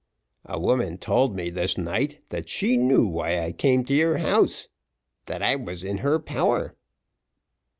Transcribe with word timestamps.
"A 0.45 0.59
woman 0.59 0.97
told 0.97 1.35
me 1.35 1.51
this 1.51 1.77
night 1.77 2.21
that 2.29 2.49
she 2.49 2.75
knew 2.75 3.05
why 3.05 3.39
I 3.39 3.51
came 3.51 3.85
to 3.85 3.93
your 3.93 4.17
house 4.17 4.67
that 5.27 5.43
I 5.43 5.55
was 5.55 5.83
in 5.83 5.99
her 5.99 6.17
power." 6.17 6.75